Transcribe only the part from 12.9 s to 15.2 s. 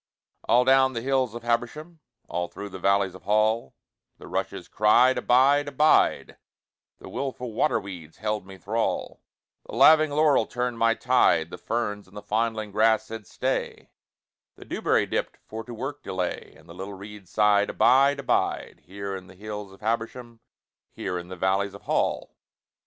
said `Stay,' The dewberry